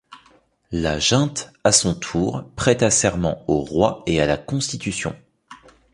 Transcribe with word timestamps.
La 0.71 0.97
junte, 0.97 1.53
à 1.63 1.71
son 1.71 1.93
tour, 1.93 2.45
prêta 2.55 2.89
serment 2.89 3.43
au 3.47 3.61
roi 3.61 4.01
et 4.07 4.19
à 4.19 4.25
la 4.25 4.35
Constitution. 4.35 5.15